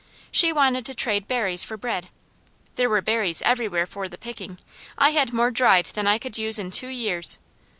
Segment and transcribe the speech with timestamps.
[0.31, 2.09] She wanted to trade berries for bread.
[2.75, 4.57] There were berries everywhere for the picking;
[4.97, 7.37] I had more dried than I could use in two years.